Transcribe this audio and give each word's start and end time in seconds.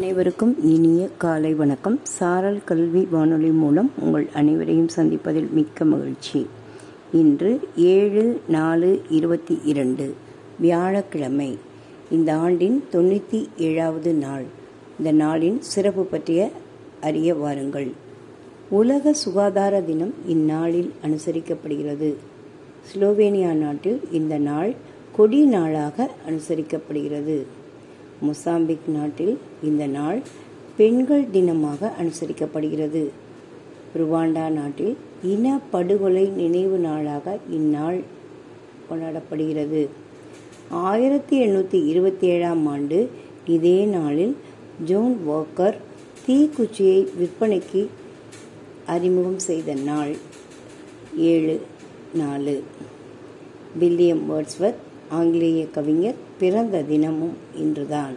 அனைவருக்கும் 0.00 0.64
இனிய 0.64 1.08
காலை 1.18 1.54
வணக்கம். 1.54 2.00
சாரல் 2.02 2.60
கல்வி 2.64 3.08
வானொலி 3.10 3.48
மூலம் 3.48 3.92
உங்கள் 3.98 4.28
அனைவரையும் 4.34 4.88
சந்திப்பதில் 4.96 5.50
மிக்க 5.52 5.84
மகிழ்ச்சி. 5.84 6.46
இன்று 7.12 7.60
ஏழு 7.76 8.40
நாலு 8.48 9.02
இருபத்தி 9.10 9.58
இரண்டு 9.64 10.14
வியாழக்கிழமை. 10.58 11.58
இந்த 12.10 12.34
ஆண்டின் 12.34 12.84
தொண்ணூற்றி 12.92 13.48
ஏழாவது 13.56 14.12
நாள். 14.12 14.44
இந்த 14.98 15.24
நாளின் 15.24 15.58
சிறப்பு 15.58 16.04
பற்றிய 16.04 16.50
அறிய 17.00 17.34
வாருங்கள். 17.34 17.90
உலக 18.70 19.12
சுகாதார 19.12 19.80
தினம் 19.80 20.14
இந்நாளில் 20.26 20.92
அனுசரிக்கப்படுகிறது. 21.06 22.14
ஸ்லோவேனியா 22.94 23.52
நாட்டில் 23.52 24.00
இந்த 24.12 24.38
நாள் 24.38 24.74
கொடி 25.16 25.44
நாளாக 25.44 26.10
அனுசரிக்கப்படுகிறது. 26.28 27.42
மொசாம்பிக் 28.22 28.88
நாட்டில் 28.88 29.38
இந்த 29.62 29.86
நாள் 29.86 30.22
பெண்கள் 30.76 31.24
தினமாக 31.24 31.90
அனுசரிக்கப்படுகிறது. 32.02 33.08
ருவாண்டா 33.98 34.48
நாட்டில் 34.48 34.96
இன 35.22 35.60
படுகொலை 35.70 36.24
நினைவு 36.28 36.78
நாளாக 36.78 37.38
இந்நாள் 37.50 38.00
கொண்டாடப்படுகிறது. 38.90 39.88
ஆயிரத்தி 40.70 41.46
எண்ணூற்றி 41.46 41.86
இருபத்தி 41.86 42.26
ஏழாம் 42.26 42.66
ஆண்டு 42.66 43.10
இதே 43.46 43.84
நாளில் 43.84 44.36
ஜோன் 44.84 45.16
வாக்கர் 45.24 45.76
தீக்குச்சியை 46.26 47.06
விற்பனைக்கு 47.18 47.86
அறிமுகம் 48.86 49.38
செய்த 49.38 49.74
நாள். 49.74 50.16
ஏழு 51.16 51.60
நாலு. 52.14 52.62
வில்லியம் 53.78 54.30
வேர்ட்ஸ்வர்த் 54.30 54.80
ஆங்கிலேய 55.10 55.66
கவிஞர் 55.66 56.14
பிறந்த 56.38 56.82
தினமும் 56.82 57.36
இன்றுதான். 57.54 58.14